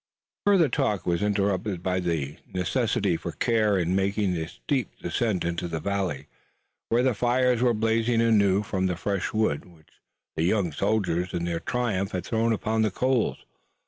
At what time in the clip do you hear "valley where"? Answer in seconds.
5.79-7.03